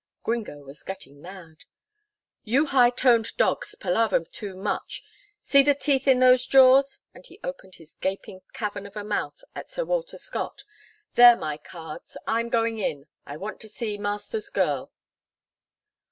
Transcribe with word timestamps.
Gringo 0.23 0.63
was 0.63 0.81
getting 0.81 1.21
mad. 1.21 1.65
"You 2.43 2.65
high 2.65 2.89
toned 2.89 3.37
dogs 3.37 3.75
palaver 3.75 4.21
too 4.21 4.55
much. 4.55 5.03
See 5.43 5.61
the 5.61 5.75
teeth 5.75 6.07
in 6.07 6.17
those 6.17 6.47
jaws," 6.47 7.01
and 7.13 7.23
he 7.23 7.39
opened 7.43 7.75
his 7.75 7.97
gaping 8.01 8.41
cavern 8.51 8.87
of 8.87 8.97
a 8.97 9.03
mouth 9.03 9.43
at 9.53 9.69
Sir 9.69 9.85
Walter 9.85 10.17
Scott. 10.17 10.63
"They're 11.13 11.37
my 11.37 11.55
cards. 11.57 12.17
I'm 12.25 12.49
going 12.49 12.79
in 12.79 13.05
I 13.27 13.37
want 13.37 13.59
to 13.59 13.69
see 13.69 13.99
master's 13.99 14.49
girl." 14.49 14.91